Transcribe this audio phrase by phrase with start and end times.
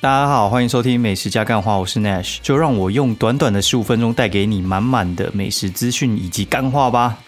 [0.00, 7.18] 大家好，欢迎收听美食加干话，我是 Nash，就让我用短短的十五分钟带给你满满的美食资讯以及干话吧。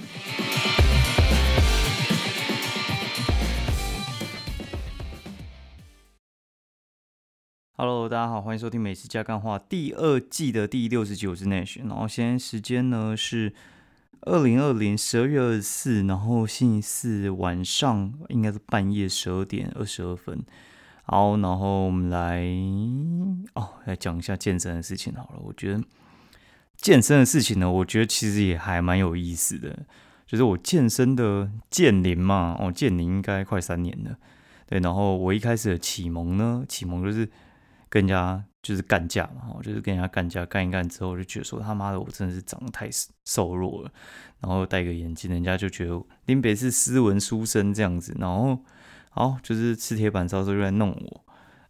[7.77, 11.80] Hello，大家好，欢迎收听美食加干话第二季的第六十集，我是 Nash。
[11.80, 13.52] 然后现在时间呢是
[14.20, 20.45] 二零二零十二月二十四，然后星期四晚上应该是半夜十二点二十二分。
[21.12, 22.41] 好，然后我们来
[23.55, 25.41] 哦，来讲一下健身的事情好了。
[25.42, 25.83] 我觉得
[26.77, 29.77] 健身的事情呢，我觉得其实也还蛮有意思的。
[30.24, 34.16] 就是我健身的健龄嘛，哦，健龄应该快三年了。
[34.69, 37.28] 对，然后我一开始的启蒙呢，启蒙就是
[37.88, 42.88] 跟人家就是干架嘛，哦，就是跟人家干架，干一干之后就觉得说他妈的我真的是长得太
[43.24, 43.91] 瘦弱了，
[44.38, 48.61] 然后戴个眼镜，人家就觉得林北是斯文书生这样子，然后。
[49.11, 51.25] 好，就是吃铁板烧时候就来弄我，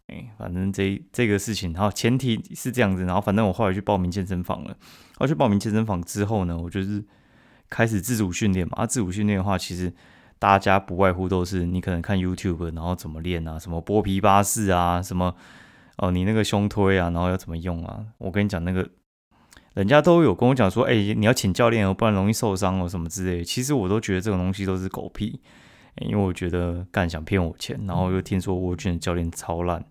[0.07, 4.77] 哎，反正这这个事情，好，前提是这样子，然后反正我后来去报名健身房了。
[5.17, 7.03] 我去报名健身房之后呢，我就是
[7.67, 8.73] 开始自主训练嘛。
[8.77, 9.91] 啊，自主训练的话，其实
[10.37, 15.35] 大家不外乎都是你可能看 YouTube，然后怎么练啊，什么剥皮巴士啊，什么
[15.97, 18.05] 哦，你那个胸推啊，然后要怎么用啊？
[18.19, 18.87] 我跟你讲，那个
[19.73, 23.43] 人家都有跟我讲说，哎，你要请教练哦，不然容易受伤哦，什么之类。
[23.43, 25.41] 其实我都觉得这种东西都是狗屁。
[25.97, 29.83] 因为我觉得干想骗我钱，然后又听说沃俊的教练超烂，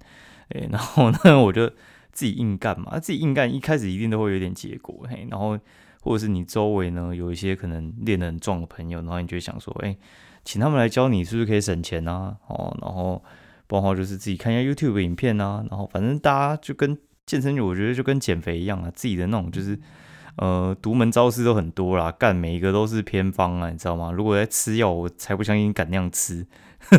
[0.49, 1.69] 哎，然后呢，我就
[2.11, 5.59] 自己硬干嘛，自己硬干，一开始一定都会有点结果，嘿，然后
[6.01, 9.97] 或者是你周围呢有一些可能练得很壮的朋友，然后你就想说，哎，
[10.45, 12.37] 请他们来教你，是不是可以省钱啊？
[12.49, 13.23] 哦，然后
[13.67, 19.79] 包括就是自己看一下 YouTube 影片啊，然后反正大家就跟健身，我觉得就跟减肥一样啊，自己的那种就是。
[20.41, 24.11] 呃，独门招式都很多啦，干每一个都是偏方啊，你知道吗？
[24.11, 26.47] 如果在吃药，我才不相信你敢那样吃，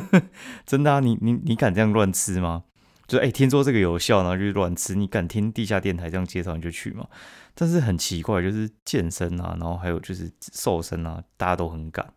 [0.64, 1.00] 真的啊？
[1.00, 2.66] 你你你敢这样乱吃吗？
[3.08, 7.08] 就哎，听说这个有效，然后就乱吃，你敢听地下电台这样介绍你就去吗？
[7.56, 12.14] 但是很奇怪，就是健身啊，然后还有就是瘦身啊，大家都很敢，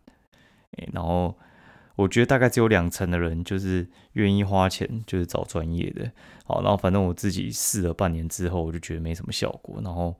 [0.77, 1.35] 哎，然后
[1.95, 6.11] 我觉得大概只有两成的人就是愿意花钱，就是找专业的。
[6.45, 10.15] 好，然后反正我自己试了半年之后，我就觉得没什么效果，然后。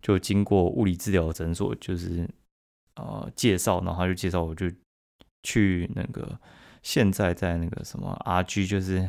[0.00, 2.28] 就经过物理治疗诊所，就是
[2.96, 4.70] 呃介绍，然后他就介绍我就
[5.42, 6.38] 去那个
[6.82, 9.08] 现在在那个什么 RG，就是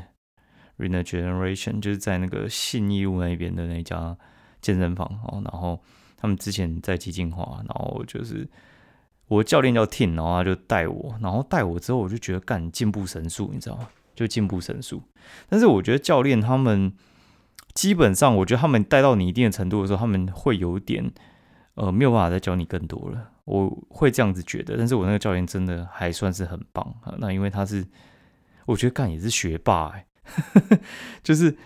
[0.78, 4.18] Regeneration，就是在那个信义路那边的那家
[4.62, 5.42] 健身房哦。
[5.46, 5.80] 然后
[6.18, 8.50] 他们之前在基金化，然后就是
[9.28, 13.90] 我教练叫 Tim，然后他就带我，然后带我之后我就觉得干进步神速，你知道吗？
[14.16, 15.04] 就进步神速。
[15.48, 16.94] 但是我觉得教练他们。
[17.74, 21.12] 基本上，我觉得他们带到你一定的程度的时候，他们会有点，
[21.75, 23.31] 呃，没有办法再教你更多了。
[23.46, 24.75] 我会这样子觉得。
[24.78, 27.16] 但是我那个教练真的还算是很棒啊。
[27.19, 27.85] 那因为他是，
[28.66, 30.06] 我觉得干也是学霸哎，
[31.24, 31.57] 就是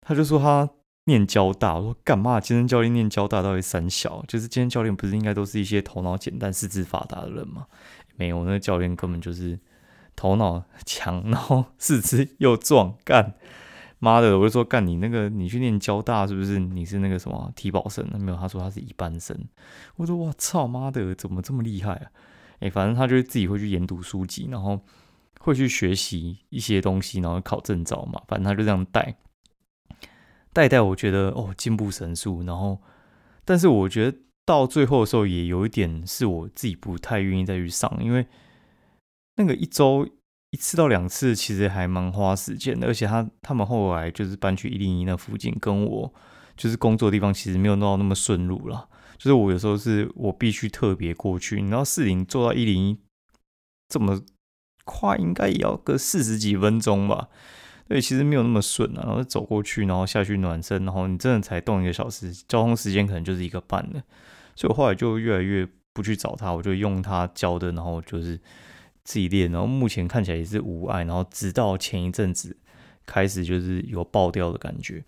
[0.00, 0.68] 他就说他
[1.04, 2.40] 念交大，我说干嘛？
[2.40, 4.24] 健身教练念交大到底三小？
[4.28, 7.66] 就是健身教练不是应该都是一些头脑简单、四肢发达的人吗？
[8.16, 9.58] 没有，那个教练根本就是
[10.14, 13.34] 头脑强，然后四肢又壮，干。
[14.02, 14.38] 妈的！
[14.38, 16.58] 我就说干你那个，你去念交大是不是？
[16.58, 18.04] 你是那个什么体保生？
[18.18, 19.38] 没有，他说他是一般生。
[19.96, 22.10] 我说我操妈的，怎么这么厉害啊？
[22.60, 24.80] 哎，反正他就是自己会去研读书籍，然后
[25.38, 28.20] 会去学习一些东西，然后考证照嘛。
[28.26, 29.14] 反正他就这样带
[30.54, 32.42] 带带，我觉得哦进步神速。
[32.44, 32.80] 然后，
[33.44, 38.26] 但是我觉得到最后的时候，也有一点是我自己不太愿意再去上，因为
[39.36, 40.08] 那个一周。
[40.50, 46.12] 一次到两次其实还蛮花时间的，而且他他们后来就是搬去一零一那附近，跟我
[46.56, 48.88] 就是工作的地方其实没有弄到那么顺路了。
[49.16, 52.98] 就是我有时候是我必须特别过去，你知道四零坐到一零一
[53.88, 54.20] 这么
[54.84, 57.28] 快，应该也要个四十几分钟吧？
[57.86, 59.04] 对，其实没有那么顺啊。
[59.06, 64.02] 然后走过去，然后下去暖身，然后你真的才动一个小时，交通时间可能就是一个半了。
[64.56, 68.40] 所以我后来就越来越不去找他，我就用他教的，然后就是。
[69.04, 72.56] 自己练，然后目前看起来也是无碍，然后直到前一阵子
[73.06, 75.04] 开始就是有爆掉的感觉。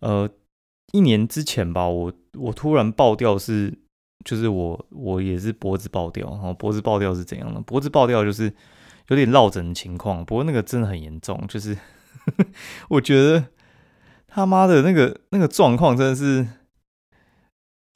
[0.00, 0.28] 呃，
[0.92, 3.76] 一年之前吧，我我突然爆掉是，
[4.24, 7.60] 就是我我也是脖子爆掉，然后脖子爆掉是怎样的？
[7.60, 8.52] 脖子爆掉就是
[9.08, 11.76] 有点落枕的情况，不过那个真的很严重，就是
[12.90, 13.46] 我觉得
[14.26, 16.46] 他妈的那个那个状况真的是。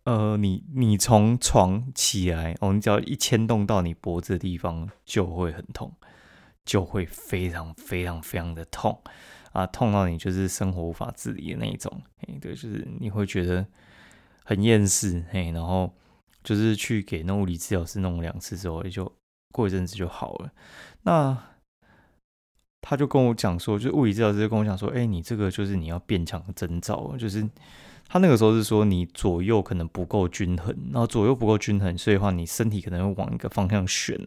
[0.04, 5.94] 呃，你你从床起来哦，你只要一牵动到你脖子的地方，就会很痛，
[6.64, 8.98] 就会非常非常非常的痛
[9.52, 12.02] 啊，痛到你就是生活无法自理的那一种。
[12.22, 13.66] 哎，对，就是你会觉得
[14.44, 15.94] 很厌世，哎，然后
[16.42, 19.12] 就是去给那物理治疗师弄两次之后，也就
[19.52, 20.50] 过一阵子就好了。
[21.02, 21.36] 那
[22.80, 27.46] 他就跟我讲说，就物理治疗师跟我讲说，哎，你这个就是你要变强的征兆，就是
[28.12, 34.18] 他那个时候是说你左右可能不够均衡，然后左右不够均衡，所以话你身体可能会往一个方向旋，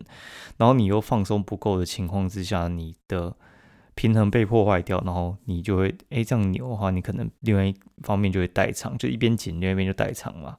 [0.56, 3.36] 然后你又放松不够的情况之下，你的
[3.94, 10.58] 平衡被破坏掉，然后你就会哎这样扭的话，你可能另外一方面就会代偿，就一边紧另外一边就代偿嘛。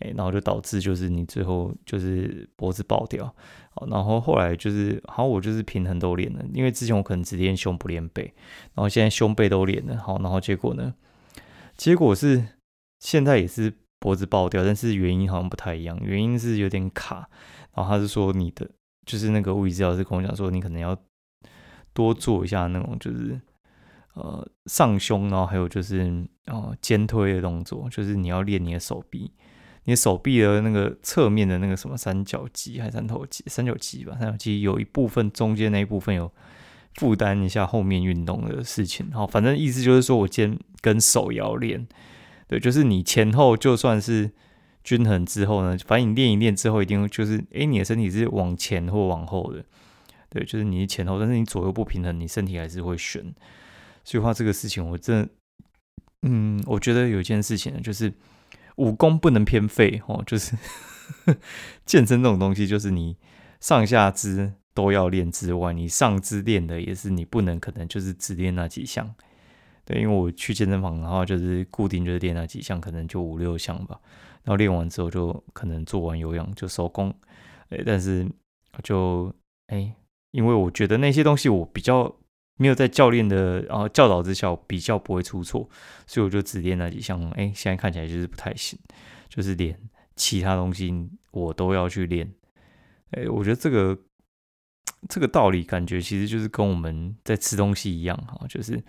[0.00, 3.34] 哎，然后就导致就是你最后就是脖子爆掉，
[3.70, 8.32] 好然后后来就是好，我就是平衡都练了，因为之前我可能只练胸不练背，
[8.74, 10.94] 然后现在胸背都练了，好，然后结果呢？
[11.76, 12.44] 结果是
[13.00, 17.28] 现在也是脖子爆掉，但是原因好像不太一样，原因是有点卡，
[17.74, 18.68] 然后他是说你的
[19.06, 20.96] 就是那个物理治疗师跟我讲说，你可能要
[21.92, 23.40] 多做一下那种就是
[24.14, 29.32] 呃上胸，然后还有就是呃肩推的动作，就是你要练你的手臂。
[29.84, 33.42] 你手臂的那个侧面的那个什么三角肌还是三头肌？
[33.46, 36.30] 三角肌吧，三角肌有一部分中间那一部分有
[36.96, 39.10] 负担一下后面运动的事情。
[39.12, 41.88] 好，反正意思就是说我肩跟手要练，
[42.48, 44.32] 对，就是你前后就算是
[44.82, 49.64] 均衡之后呢，反正你练一练之后，一定就是哎，你的身体是往前或往后的，
[50.28, 53.22] 对，就是你前后，但是你左右不平衡，你身体还是会旋。
[54.02, 55.28] 所以话这个事情，我真的，
[56.22, 58.12] 嗯，我觉得有一件事情呢，就是。
[58.78, 60.56] 武功不能偏废哦，就是
[61.84, 63.16] 健身这种东西，就是你
[63.58, 69.16] 上下肢都要练之外，你上肢练的也是你不能可能就是只练那几项。
[69.88, 73.98] 对，因为我去健身房的话，就是固定就是练那几项，可能就五六项吧。
[74.44, 77.08] 然后练完之后就可能做完有氧就收工。
[77.70, 78.28] 哎，但是
[78.82, 79.34] 就
[79.68, 79.94] 哎，
[80.32, 82.14] 因为我觉得那些东西我比较。
[82.60, 85.70] 没有在教练的啊教导之下，比较不会出错，
[86.08, 87.30] 所以我就只练那几项。
[87.36, 88.76] 哎，现在看起来就是不太行，
[89.28, 89.78] 就是连
[90.16, 92.28] 其他东西我都要去练。
[93.12, 93.96] 哎，我觉得这个
[95.08, 98.82] 这个道理感觉其实就是跟我们在吃东西一样哈，就是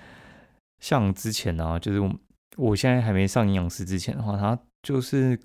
[0.80, 2.14] 像之前呢，就是我
[2.58, 5.40] 我现在还没上营养师之前的话，他就是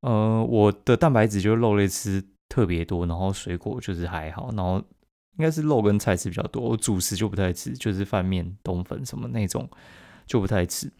[0.00, 4.82] 呃我的蛋白质就是肉类吃特别多，然后水果就是还好，然后。
[5.38, 9.66] 应该是肉跟菜吃比较多，我主食就不太吃，就是饭面、冬粉什么那种
[10.26, 10.92] 就不太吃。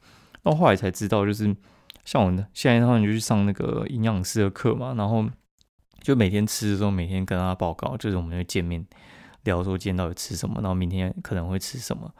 [0.42, 1.54] 那后来才知道，就是
[2.02, 5.22] 像我现在的话，你就去上那个营养师的课嘛，然后
[6.00, 8.82] 就每天吃的时候，每天跟他报告，就是我们会见面
[9.44, 12.10] 聊说今天到底吃什么，然后明天可能会吃什么，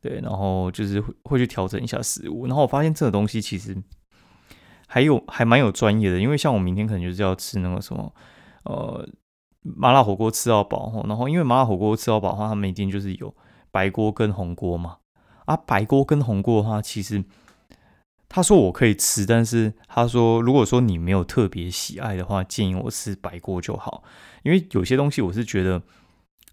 [0.00, 2.46] 对，然后就是会会去调整一下食物。
[2.46, 3.76] 然后我发现这个东西其实
[4.86, 8.12] 还有还蛮有专业的，因为像我明天可能就是要吃那个什么，
[8.64, 9.08] 呃。
[9.62, 13.34] 麻辣火锅吃到饱然后因为麻辣火锅吃到饱的话，他们一定就是有
[13.70, 14.96] 白锅跟红锅嘛。
[15.44, 17.22] 啊，白锅跟红锅的话，其实
[18.26, 24.02] 他说我可以吃，但是他说如果说你没有特别喜爱的话，建议我吃白锅就好。
[24.44, 25.82] 因为有些东西我是觉得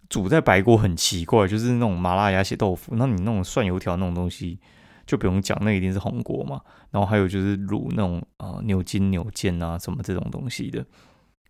[0.09, 4.59] 煮在白锅很奇怪，就是那种麻辣鸭血豆腐，那你那种涮油条那种东西
[5.06, 6.62] 就不用讲，那一定是红锅嘛。
[6.92, 10.86] 然后还有就是卤那种啊牛筋牛腱啊什么这种东西的。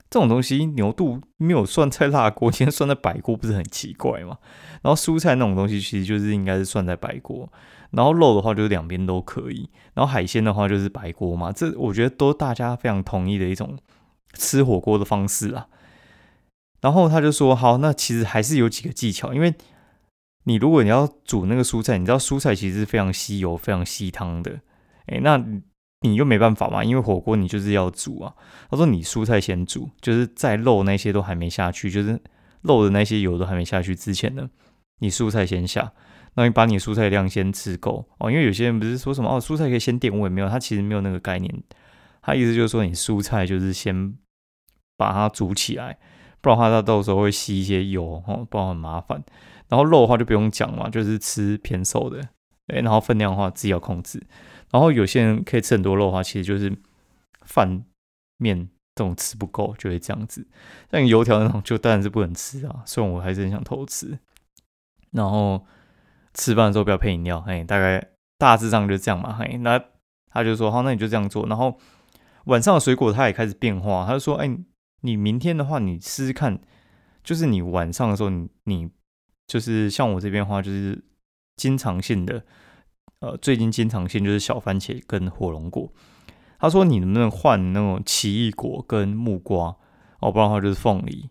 [0.10, 4.38] 这种东西牛肚没有涮在辣锅，今天涮在白锅不是很奇怪吗？
[4.82, 7.52] 然后蔬菜那种东西其实就是应该是涮在白锅，
[7.92, 11.52] 然后肉的话就是两边都可以，然后海鲜的话就是白锅嘛。
[11.52, 13.78] 这我觉得都大家非常同意的一种
[14.34, 15.68] 吃火锅的方式啊。
[16.82, 19.54] 然后他就说：“好，那其实还是有几个技巧，因为
[20.44, 24.60] 你如果你要煮那个蔬菜，你知道蔬菜其实是非常吸油、非常吸汤的，
[25.08, 25.44] 诶，那。”
[26.02, 28.32] 你又没办法嘛，因为火锅你就是要煮啊。
[28.70, 32.22] 他说你蔬菜先煮，就是在肉那些都还没下去，就是
[32.62, 34.48] 肉的那些油都还没下去之前呢，
[35.00, 35.92] 你蔬菜先下。
[36.36, 41.52] 那你把你蔬菜量先吃够哦，因为有些人不是说什么哦，蔬菜可以先点味，没有，他其实没有那个概念。
[42.22, 44.16] 他意思就是说，你蔬菜就是先
[44.96, 45.98] 把它煮起来，
[46.48, 49.22] 不然的话它到时候会吸一些油哦，不然很麻烦。
[49.68, 52.22] 然后肉的话就不用讲嘛，就是吃偏瘦的，
[52.68, 54.26] 对，然后分量的话自己要控制。
[54.72, 56.74] 然后有些人可以吃很多肉的话，其实就是
[57.42, 57.84] 饭
[58.38, 60.48] 面这种吃不够就会这样子。
[60.90, 64.18] 像油条那种就当然是不能吃啊，虽然我还是很想偷吃。
[65.12, 65.66] 然后
[66.34, 69.34] 吃饭的时候不要配饮料，哎，大概大致上就这样嘛。
[69.38, 69.84] 嘿，那
[70.32, 71.46] 他就说好，那你就这样做。
[71.48, 71.78] 然后
[72.46, 74.58] 晚上的水果他也开始变化，他就说，哎，
[75.08, 76.60] 你明天的话你试试看，
[77.24, 78.90] 就是你晚上的时候你你
[79.48, 81.02] 就是像我这边话就是
[81.56, 82.44] 经常性的。
[83.20, 85.92] 呃，最近经常性就是小番茄跟火龙果。
[86.60, 89.76] 他说你能不能换那种奇异果跟木瓜？
[90.20, 91.30] 哦，不然的话就是凤梨。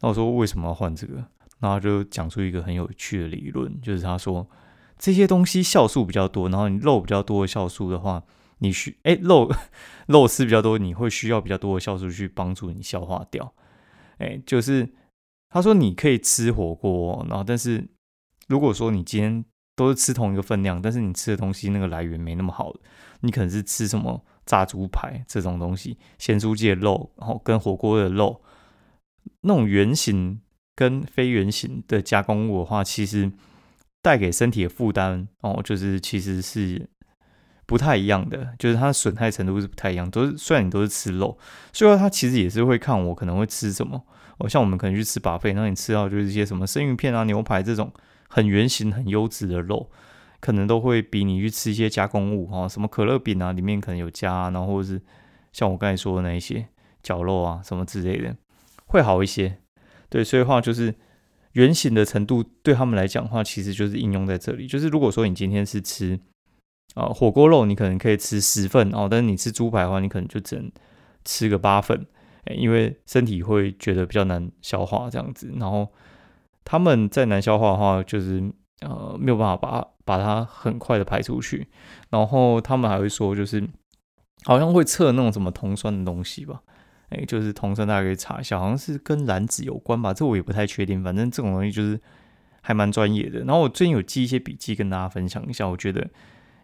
[0.00, 1.22] 那我说为什么要换这个？
[1.60, 4.48] 然后就讲出一个很有趣的理论，就是他说
[4.98, 8.24] 这些东西酵素比较多，然后你肉比较多的酵素的话，
[8.58, 9.50] 你需哎肉
[10.06, 13.54] 肉吃比较多，你会需要比较多的酵素去帮助你消化掉。
[14.18, 14.88] 哎，就是
[15.48, 17.88] 他说你可以吃火锅，然后但是。
[18.50, 19.44] 如果说你今天
[19.76, 22.74] 都是吃同一个分量，但是你吃的东西那个来源没那么好，
[23.20, 28.42] 你可能是吃什么炸猪排这种东西，咸猪鸡的肉，然后跟火锅的肉，
[29.42, 30.40] 那种圆形
[30.74, 33.30] 跟非圆形的加工物的话，其实
[34.00, 36.88] 带给身体的负担哦，就是其实是。
[37.68, 40.10] 不太一样的，就是它损害程度是不太一样。
[40.10, 41.36] 都是虽然你都是吃肉，
[41.70, 44.02] 所以说它其实也是会看我可能会吃什么。
[44.38, 47.92] 哦，像我们可能去吃把费，那你吃到就是一些什么生鱼片啊、牛排这种
[48.30, 49.90] 很圆形、很优质的肉，
[50.40, 54.98] 可能都会比你去吃一些加工物哈，什么可乐饼啊，里面可能有加，然后是
[55.52, 56.66] 像我刚才说的那一些
[57.02, 58.34] 绞肉啊什么之类的，
[58.86, 59.58] 会好一些。
[60.08, 60.94] 对，所以话就是
[61.52, 64.66] 圆形的程度对他们来讲的话，其实就是应用在这里。
[64.66, 66.18] 就是如果说你今天是吃。
[66.94, 70.72] 啊，火锅肉你可能可以吃十份哦，但是你吃猪排的话，你可能就只能
[71.24, 72.04] 吃个八份，
[72.56, 75.52] 因为身体会觉得比较难消化这样子。
[75.56, 75.86] 然后
[76.64, 78.42] 他们在难消化的话，就是
[78.80, 81.68] 呃没有办法把把它很快的排出去。
[82.10, 83.62] 然后他们还会说，就是
[84.44, 86.62] 好像会测那种什么酮酸的东西吧，
[87.10, 91.04] 哎，就是酮酸大家可以查一下，好像是跟燃脂有关吧，这我也不太确定。
[91.04, 92.00] 反正这种东西就是
[92.62, 93.40] 还蛮专业的。
[93.40, 96.08] 然后我最近有记一些笔记跟大家分享一下，我觉得。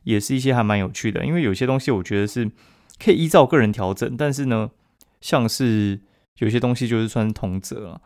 [0.05, 2.51] 也是一些还蛮有趣的，因为有些东西我觉得是
[3.03, 4.71] 可以依照个人调整，但是呢，
[5.21, 6.01] 像是
[6.39, 8.01] 有些东西就是算同则了。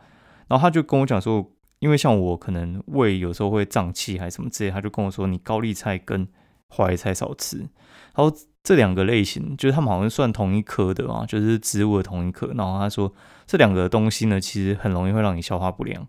[0.47, 6.27] 然后他就跟我讲说，因为像我可能胃有时候会胀气还是什么之类，他就跟我说，你高丽菜跟
[6.69, 7.57] 花椰菜少吃。
[7.57, 7.67] 然
[8.15, 12.47] 后这两个类型就是他们好像算同一科的啊，就是植物的同一科。
[12.55, 13.13] 然后他说
[13.45, 16.07] 这两个东西呢，其实很容易会让你消化不良。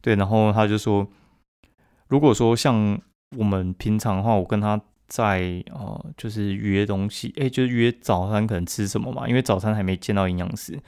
[0.00, 1.06] 对，然后他就说，
[2.08, 2.98] 如果说像
[3.36, 4.80] 我们平常的话，我跟他。
[5.08, 9.26] 在呃，就是约东西，哎，就是约早餐可能吃什么嘛？
[9.26, 10.78] 因为早餐还没见到营养师。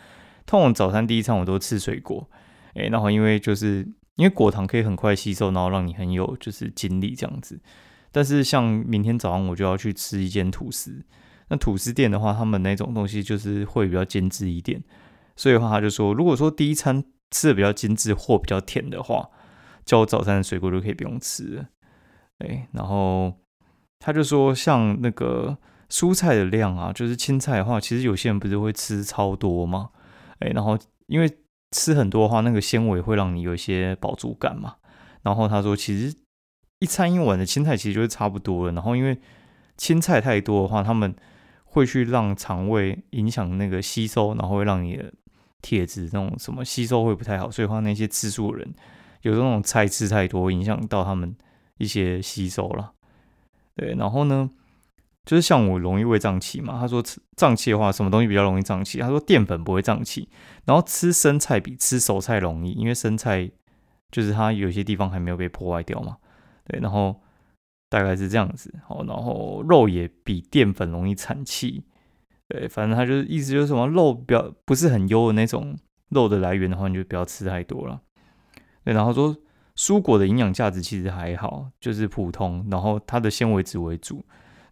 [0.47, 2.29] 通常早餐第一餐我都吃水果，
[2.75, 3.79] 哎，然后因为就是
[4.17, 7.59] 因为果糖可以很快吸收，然后让你很有就是精力这样子。
[8.13, 11.03] 但是像明天早上我就要去吃一间吐司，
[11.49, 14.83] 那吐司店的话，他们那种东西就是会比较精致一点，
[15.35, 19.31] 所以的话他就说，如果说第一餐吃的比较精致或比较甜的话，
[19.85, 21.69] 叫我早餐的水果就可以不用吃了，
[22.39, 23.35] 哎，然后。
[24.01, 25.57] 他就说，像那个
[25.91, 29.91] 蔬菜的量啊，就是青菜的话，其实有些人不是会吃超多吗？
[30.39, 31.31] 哎，然后因为
[31.71, 34.77] 吃很多的话，那个纤维会让你有一些饱足感嘛。
[35.23, 36.17] 然后他说，其实
[36.79, 38.73] 一餐一碗的青菜其实就是差不多了。
[38.73, 39.19] 然后因为
[39.77, 41.15] 青菜太多的话，他们
[41.65, 45.13] 会去让肠胃影响那个吸收，然后会让你的
[45.61, 47.51] 铁质那种什么吸收会不太好。
[47.51, 48.75] 所以话那些吃素的人，
[49.21, 51.37] 有那种菜吃太多，影响到他们
[51.77, 52.95] 一些吸收了。
[53.77, 54.51] 对，然后呢，
[55.25, 56.79] 就是像我容易胃胀气嘛。
[56.79, 58.99] 他说吃胀气的话，什么东西比较容易胀气？
[58.99, 60.29] 他说淀粉不会胀气，
[60.67, 63.51] 然后吃生菜比吃熟菜容易，因为生菜
[64.11, 66.19] 就是它有些地方还没有被破坏掉嘛。
[66.65, 67.21] 对，然后
[67.89, 68.75] 大概是这样子。
[68.87, 71.85] 好，然后肉也比淀粉容易产气。
[72.49, 75.77] 对，反正他就是意思就是什么肉比较不是很优的那种
[76.11, 78.01] 肉的来源的话，你就不要吃太多了。
[78.85, 79.37] 对，然后说。
[79.81, 84.23] 蔬果的营养价值其实还好，就是普通，然后它的纤维质为主，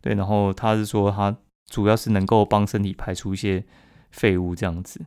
[0.02, 1.34] 对，然后他是说它
[1.66, 3.64] 主要是能够帮身体排出一些
[4.10, 5.00] 废物这样子，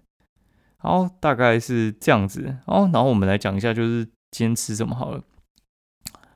[0.78, 5.22] 好，大概是这样子，哦，然后我们来讲一下，就是今天吃什么好了，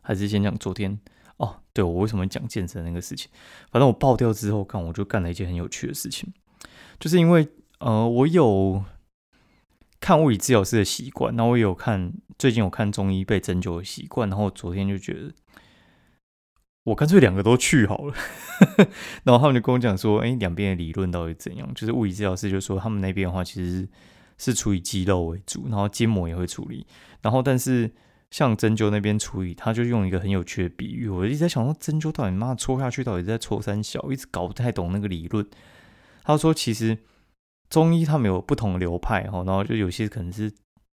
[0.02, 1.00] 还是先讲昨天。
[1.38, 3.32] 哦，对我为什么讲健身那个事情，
[3.72, 6.32] 反正我爆掉之后，干我就干了一件很有趣的事情，
[7.00, 7.48] 就是因为
[7.80, 8.84] 呃，我有。
[10.06, 15.34] 看物理治疗师的习惯，那我有看最近有看中医被针灸的习惯，然后昨天就觉得
[16.84, 18.14] 我干脆两个都去好了，
[19.26, 21.68] 然后他们就跟我讲说，哎，两边的理论到底怎样？
[21.74, 23.90] 就是物理治疗师就说他们那边的话其实
[24.38, 26.86] 是处理肌肉为主，然后筋膜也会处理，
[27.24, 27.92] 然后但是
[28.30, 35.44] 像针灸那边处理，他就用一个很有趣的比喻，我一直在想说针灸到底妈戳下去到底在戳三小，一直搞不太懂那个理论。
[36.24, 37.00] 他说其实。
[37.70, 40.52] 中医他们有不同流派哈，然后就有些可能是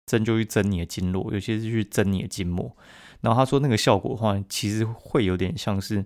[0.06, 2.76] 针灸去针你的经络，有些是去针你的筋膜。
[3.22, 6.06] 然后他说那个效果的话，其实会有点像是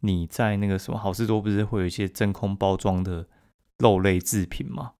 [0.00, 3.28] 你在那个什么好事多不是会有一些真空包装的
[3.78, 4.92] 肉类制品嘛？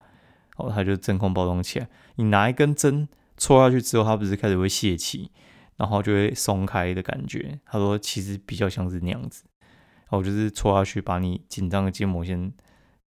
[0.56, 5.32] 哦，它就真空包装起来，你拿一根针戳下去之后，它不是开始会泄气，
[5.76, 7.58] 然后就会松开的感觉。
[7.64, 12.52] 他说其实比较像是那样子，然后就是戳下去，把你紧张的筋膜先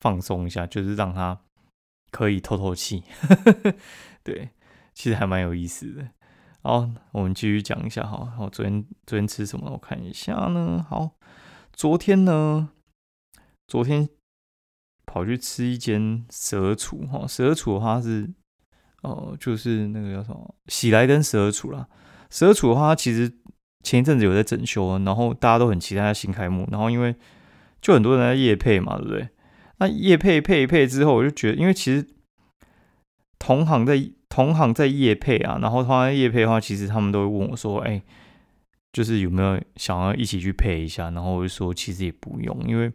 [0.00, 1.38] 放松一下，就是让它。
[2.11, 3.02] 可以透透气，
[4.23, 4.50] 对，
[4.95, 6.09] 其实还蛮有意思的。
[6.62, 8.35] 好，我们继续讲一下哈。
[8.38, 9.71] 我昨天昨天吃什么？
[9.71, 10.85] 我看一下呢。
[10.88, 11.12] 好，
[11.73, 12.69] 昨天呢，
[13.67, 14.09] 昨天
[15.07, 17.26] 跑去吃一间蛇厨哈。
[17.26, 18.31] 蛇厨的话是，
[19.02, 21.88] 哦，就是那个叫什么喜来登蛇厨啦。
[22.29, 23.33] 蛇厨的话，其实
[23.83, 27.17] 前一阵子有在整修，然后大家都很期待它新开幕，然后因为
[27.81, 29.29] 就很多人在夜配嘛，对不对？
[29.81, 32.07] 那夜配配一配之后，我就觉得，因为其实
[33.39, 38.01] 同行在同行在夜配啊，然后他夜配的话，其实他们都会问我说：“哎，
[38.93, 42.93] 就是有没有想要一起去配一下？”然后我就说：“其实也不用，因为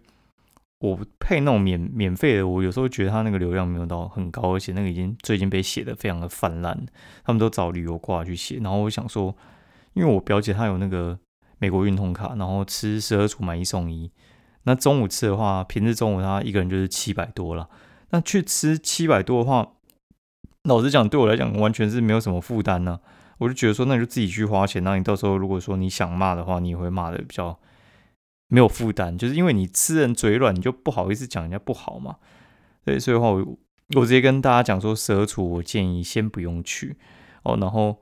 [0.80, 6.86] 我配那种免免费的，我有时候觉得他那个流量没有到很高，而且那个已经最近被写的非常的泛滥，
[7.24, 8.58] 他们都找旅游挂去写。
[8.58, 9.36] 然后我想说，
[9.94, 11.18] 因为我表姐她有那个
[11.58, 14.12] 美国运通卡，然后吃十二组买一送一。”
[14.66, 17.70] 那中午吃的话，平日中午他一个人就是七百多了。
[18.10, 19.74] 那去吃七百多的话，
[20.64, 23.00] 老实讲，对我来讲完全是没有什么负担呢。
[23.38, 24.84] 我就觉得说，那你就自己去花钱。
[24.84, 27.60] 那你到时候如果说你想骂的话，你也会骂的比较
[28.48, 32.18] 没有负担，就是因为你吃人嘴软，你就不好意思讲人家不好嘛。
[32.84, 33.58] 对，所以的话，我
[33.96, 36.98] 我直接跟大家讲说，蛇厨我建议先不用去
[37.44, 37.58] 哦。
[37.62, 38.02] 然后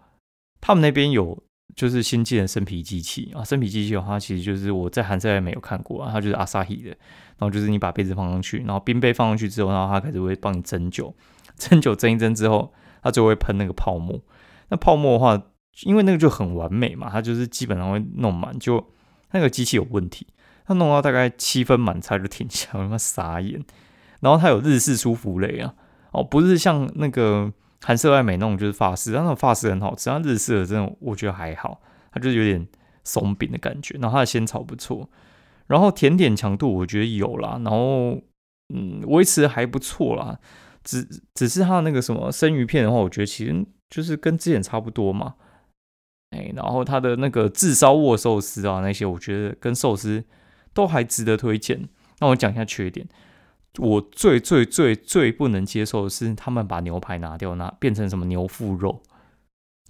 [0.62, 1.44] 他们那边有。
[1.76, 11.16] 就是新进的生皮机器啊，生皮机器的话，其实就是我在韩赛没有看过啊，它就是阿萨希的，然后就是你把杯子放上去，然后冰杯放上去之后，然后它开始会帮你蒸酒，
[11.58, 14.22] 蒸酒蒸一蒸之后，它就会喷那个泡沫。
[14.70, 15.42] 那泡沫的话，
[15.84, 18.92] 因为那个就很完美嘛，它就是基本上会弄满，就
[19.32, 20.28] 那个机器有问题，
[20.68, 23.64] 它弄到大概七分满它就停下，我他妈傻眼。
[24.20, 25.74] 然后它有日式舒芙蕾啊，
[26.12, 27.52] 哦，不是像那个。
[27.84, 30.10] 韩式外美那种就是法式，但那种法式很好吃。
[30.10, 32.66] 它日式的这种我觉得还好，它就是有点
[33.04, 33.98] 松饼的感觉。
[34.00, 35.10] 然后它的仙草不错，
[35.68, 38.22] 然后甜点强度我觉得有啦，然后
[38.74, 40.40] 嗯维持还不错啦。
[40.84, 45.36] 只只是它那个什么生鱼片的话，我觉得其实就是跟之前差不多嘛。
[46.32, 50.24] 哎，然后它的那个炙烧握寿司啊那些，我觉得跟寿司
[50.74, 51.88] 都还值得推荐。
[52.20, 53.08] 那我讲一下缺点。
[53.80, 59.02] 我最最最最不能接受的是，他们把牛排拿掉，拿变成什么牛腹肉。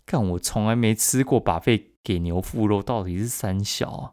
[0.06, 4.12] 看，我从来没吃过把费给牛腹肉，到底是三小啊？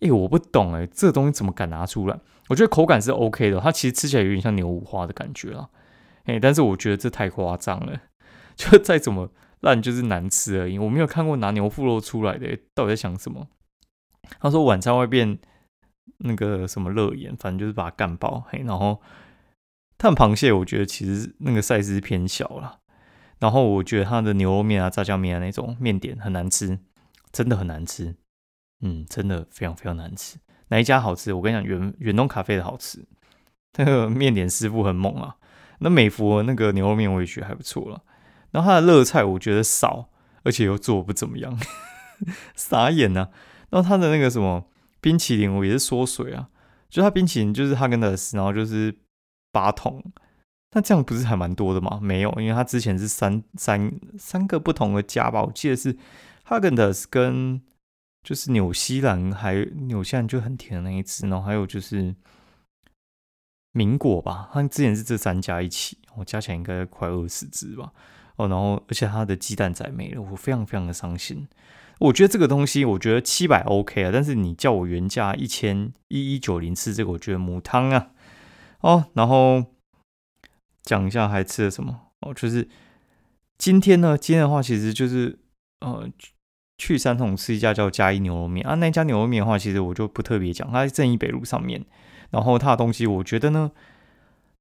[0.00, 2.18] 哎，我不懂哎，这东西怎么敢拿出来？
[2.48, 5.68] 我觉得口感是 OK 的，它其实吃起来有点像牛五花的感觉啊。
[6.24, 8.00] 哎，但是我觉得这太夸张了，
[8.56, 10.78] 就再怎么烂就是难吃而已。
[10.78, 13.48] 我没有看过拿牛腹肉出来的，到底在想什么？
[14.40, 15.38] 他说晚餐会变。
[16.18, 18.44] 那个什么乐眼，反正就是把它干爆。
[18.48, 19.00] 嘿，然后
[19.98, 22.80] 碳螃蟹，我觉得其实那个 size 偏小了。
[23.38, 26.78] 然后我觉得它的牛肉面啊、炸酱面啊那种面点很难吃，
[27.30, 28.16] 真的很难吃。
[28.80, 30.38] 嗯，真的非常非常难吃。
[30.68, 31.32] 哪一家好吃？
[31.34, 33.04] 我跟你讲，远远东咖啡的好吃。
[33.78, 35.36] 那个面点师傅很猛啊。
[35.80, 38.02] 那美孚那个牛肉面我也觉得还不错了。
[38.52, 40.08] 然后它的热菜我觉得少，
[40.44, 41.58] 而且又做不怎么样，
[42.56, 43.28] 傻眼呐。
[43.68, 44.66] 然后它的那个什么。
[45.00, 46.48] 冰淇淋我也是缩水啊，
[46.88, 48.94] 就它冰淇淋就是哈根达斯，然后就是
[49.52, 50.02] 八桶，
[50.72, 51.98] 那这样不是还蛮多的吗？
[52.02, 55.96] 没有，因为它之前是三三三个不同的家吧，我记得是
[56.44, 57.62] 哈根达斯跟
[58.22, 59.54] 就是纽西兰还
[59.88, 62.14] 纽西兰就很甜的那一只，然后还有就是
[63.72, 67.92] 民果吧，它之前是这三家一起，我加起来应该快二十只吧，
[68.36, 71.46] 哦，然后而且它的鸡蛋仔没了，我非常非常的伤心。
[71.98, 78.10] 我觉得这个东西，我觉得七百 OK 啊，但是你叫我原价一千一一九零吃这个，我觉得母汤啊。
[78.80, 79.64] 哦，然后
[80.82, 82.68] 讲一下还吃了什么哦，就是
[83.56, 85.38] 今天呢，今天的话其实就是
[85.80, 86.08] 呃
[86.78, 91.84] 去三桶吃一家叫嘉义牛肉面啊，那家牛肉面的话，其实我就不特别讲，它在正义北路上面，
[92.30, 93.72] 然后它的东西我觉得呢。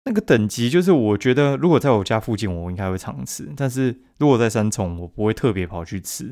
[0.08, 3.52] 那个等级就是，我觉得如果在我家附近，我应该会常吃。
[3.58, 6.26] 但是如果在三重，我不会特别跑去吃，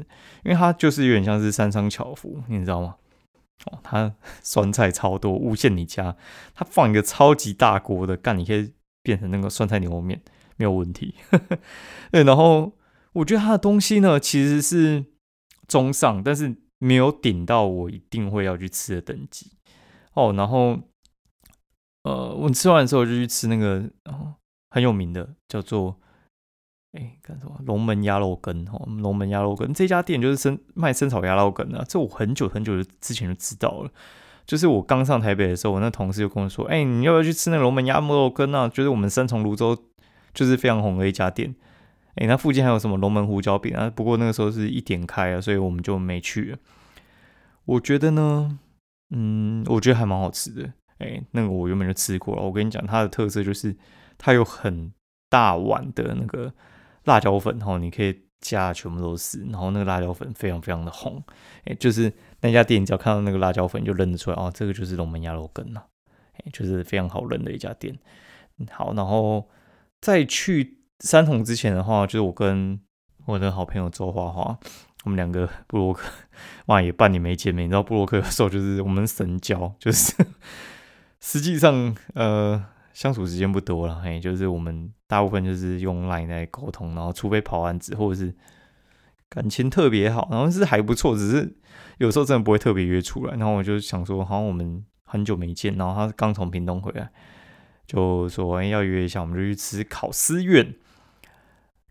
[0.43, 2.95] 因为它就是有点像是三商巧福，你知道吗？
[3.65, 6.15] 哦，它 酸菜超多，无限你加，
[6.53, 10.21] 它放一个超级大锅的，干你可以变成那个酸菜牛肉面，
[10.55, 11.15] 没有问题。
[12.12, 12.73] 对，然后
[13.13, 15.03] 我觉得它的东西呢，其实是
[15.67, 19.53] 中上，但是没有顶到我一定会要去吃的等级。
[20.13, 20.79] 哦，然后。
[22.04, 23.84] 呃，我吃完的时候就去吃那个
[24.72, 25.98] 很有名的，叫做
[26.92, 33.92] 哎干什么龙门鸭肉羹哦，龙门鸭肉羹这家店就是生卖生炒鸭肉羹的，这我很久很久之前就知道了。
[34.46, 38.68] 就是我刚上台北的时候，我那同事就跟我说，哎，你要不要去吃那龙门鸭肉羹啊？
[38.68, 39.78] 就是我们三重泸州
[40.34, 41.56] 就是非常红的一家店。
[42.16, 43.89] 哎，那附近还有什么龙门胡椒饼啊？
[43.89, 46.58] 不过那个时候是一点开啊，所以我们就没去。
[47.63, 48.60] 我觉得呢，
[49.16, 50.74] 嗯，我觉得还蛮好吃的。
[51.04, 52.42] 哎，那个我原本就吃过了。
[52.42, 53.76] 我跟你讲，它的特色就是
[54.18, 54.92] 它有很
[55.30, 56.54] 大碗的那个
[57.04, 61.22] 辣椒粉，然后你可以加全部都是，然后那个辣椒粉非常非常的红。
[61.66, 62.12] 哎，就是
[62.42, 65.84] 那家店，只要看到那个辣椒粉就认得出来哦，这个就是龙门鸭肉羹呐。
[66.34, 67.98] 哎，就是非常好认的一家店。
[68.72, 69.50] 好，然后
[70.02, 72.80] 在去三重之前的话，就是我跟
[73.26, 74.58] 我的好朋友周花花，
[75.04, 76.10] 我们两个布洛克，
[76.68, 77.66] 哇，也半年没见面。
[77.66, 80.16] 你知道布洛克的时候就是我们神交，就是
[81.23, 88.36] 实际上呃相处时间不多了，嘿，就是我们大部分就是用 Line 在沟通，然后除非跑完子或者是
[89.29, 91.55] 感情特别好，然后是还不错，只是
[91.97, 93.38] 有时候真的不会特别约出来。
[93.38, 97.09] 然后我就想说，好像我们很久没见，然后他刚从屏东回来。
[97.88, 100.75] 就说要约一下，我们就去吃烤思苑。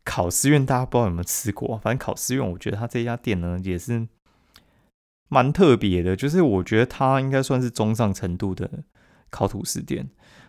[0.04, 1.78] 烤思苑大家不知道有没有吃过？
[1.78, 4.06] 反正烤思苑，我觉得他这家店呢也是
[5.28, 6.14] 蛮特别的。
[6.14, 8.84] 就是我觉得它应该算是中上程度的
[9.32, 10.08] 烤吐司店。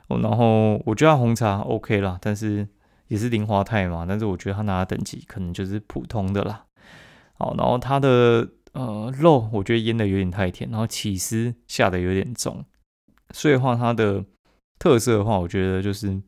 [0.09, 2.67] 哦，然后我觉得红茶 OK 啦，但是
[3.07, 4.05] 也是零花泰嘛。
[4.07, 6.65] 但是我觉得他拿的等级可能就是普通的啦。
[7.39, 12.63] 好，然后它的呃肉，我觉得腌的有点太甜，然后起司下的有点重，
[13.33, 14.23] 所以话它的。
[14.79, 16.21] 特色的话，我觉得就是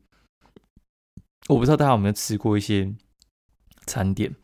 [1.48, 2.90] 我不知道大家有没有吃过一些
[3.84, 4.34] 餐点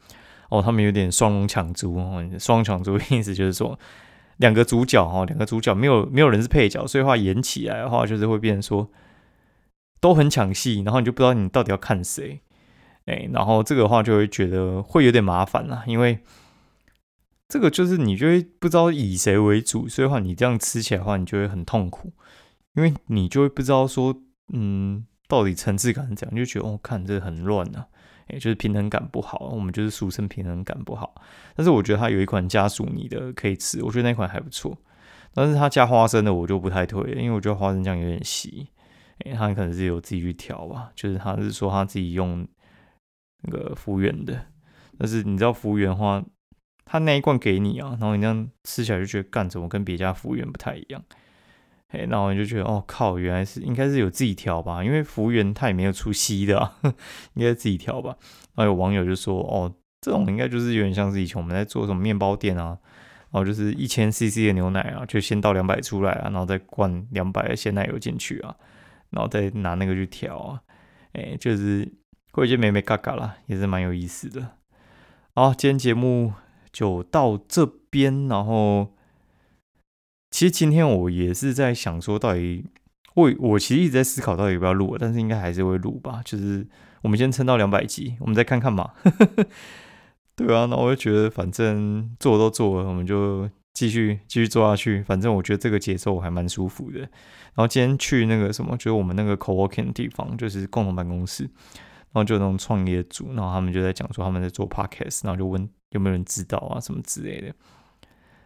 [0.51, 3.79] 哦，他们有点双龙抢珠哦，双抢珠意思就是说
[4.37, 8.91] 两个主角哦，两个主角没有没有人是配角，所以话演起来的话就是会变成说
[10.01, 12.41] 都很抢戏，然后你就不知道你到底要看谁，
[13.07, 16.21] 哎，然后这个话就会觉得会有点麻烦啦，因为
[17.49, 22.13] 这个就是你就会不知道以谁为主，所以话你这样吃起来的话，你就会很痛苦。
[22.75, 24.19] 因为你就会不知道说，
[24.55, 27.87] 嗯，到底层次感是怎样，你就觉得哦，看这很乱啊，
[28.33, 29.51] 也就是平衡感不好。
[29.53, 31.15] 我们就是俗称平衡感不好。
[31.55, 34.77] 但是我觉得它有一款加薯泥的可以吃，我觉得那款还不错。
[35.33, 38.67] 但是它加花生的我就不太推，因为我觉得花生酱有点稀。
[39.37, 42.45] 他可能是有自己去调吧，就是他是说他自己用
[43.43, 44.47] 那个服务员的。
[44.99, 46.21] 但是你知道服务员的话，
[46.85, 51.01] 他那一罐给你啊，然后你这样吃起来就觉得，干怎么跟别家服务员不太一样？
[51.93, 56.73] 哎，那我就觉得，哦靠，原来是应该是有自己调吧，因为服务员他也没有出息的，
[57.35, 58.17] 应该自己调吧。
[58.55, 62.79] 然后有网友就说，哦，这种应该就是有点像是以前我们在做什么面包店啊，
[63.31, 68.57] 然后就是一千 CC 的牛奶啊，就先倒两百出来啊，然后再灌两百的鲜奶油进去啊，
[69.11, 70.61] 然后再拿那个去调啊，
[71.13, 71.87] 哎，就是
[72.33, 74.49] 会一些美美嘎嘎啦，也是蛮有意思的。
[75.35, 76.33] 好，今天节目
[76.73, 78.95] 就到这边，然后。
[80.33, 82.65] 其实今天我也是在想说，到底
[83.15, 86.23] 我我其实一直在思考到底要不要录，但是应该还是会录吧。
[86.25, 86.67] 就是
[87.03, 88.93] 我们先撑到两百集，我们再看看嘛。
[90.35, 95.03] 对啊，那我就觉得反正做都做了，我们就继续继续做下去。
[95.03, 97.01] 反正我觉得这个节奏我还蛮舒服的。
[97.01, 107.55] 然后今天去那个什么，就是我们那个 co-working 的地方，就是共同办公室，然后就那种创业组，然后他们就在讲说他们在做 podcast，然后就问有没有人知道啊什么之类的。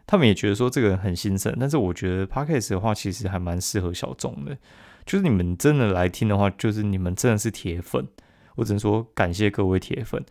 [0.07, 4.57] 他们也觉得说这个人很新鲜，但是我觉得 podcast 的话其实还蛮适合小众的，
[5.05, 8.07] 就是你们真的来听的话，就是你们真的是铁粉，
[8.55, 10.25] 我只能说感谢各位铁粉，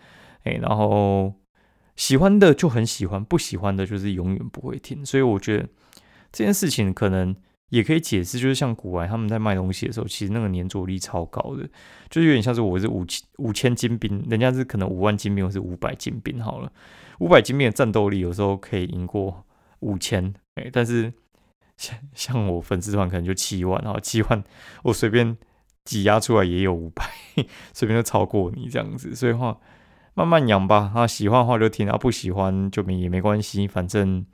[0.44, 1.34] 哎，然后
[1.98, 5.68] 喜欢的就很喜欢，不喜欢的就是永远不会听，所以我觉得
[6.32, 7.36] 这件事情可能
[7.68, 11.68] 也可以解释，就是像古玩他们在卖东西的时候，其实那个粘着力超高的，
[12.10, 16.72] 就是有点像是我是五千五千金兵，人家是可能五万金兵或是五百金兵好了，
[17.20, 19.45] 五百金兵的战斗力有时候可以赢过。
[19.86, 21.14] 五千哎，但是
[21.78, 24.44] 像像我粉丝团可能就七万，然后七万
[24.84, 25.38] 我随便
[25.84, 27.04] 挤压出来也有五百，
[27.72, 29.58] 随便就超过你这样子，所以话
[30.16, 30.92] 慢慢养吧。
[30.96, 34.26] 啊，喜欢的话就听，啊不喜欢就没也没关系，反正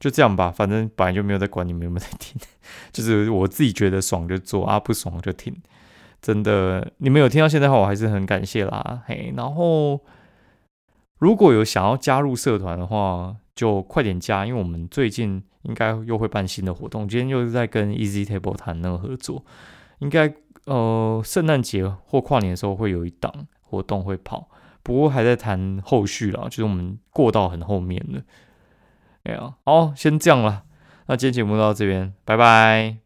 [0.00, 0.50] 就这样吧。
[0.50, 2.40] 反正本来就没有在管你们有没有在听，
[2.90, 5.54] 就是我自己觉得爽就做，啊不爽就听。
[6.20, 9.02] 真的，你们有听到现在话，我还是很感谢啦。
[9.06, 10.00] 嘿，然后
[11.18, 13.36] 如果有想要加入社团的话。
[13.54, 17.08] 就快点加，因为我们最近应该又会办新的活动。
[17.08, 19.44] 今天又是在跟 Easy Table 谈那个合作，
[20.00, 20.32] 应该
[20.66, 24.48] 呃圣诞节或跨年的时候会有一档活动会跑，
[24.82, 28.20] 不过还在谈后续啦，就是我们过到很后面了。
[29.24, 30.64] 哎呀，好，先这样了，
[31.06, 33.03] 那今天节目到这边，拜拜。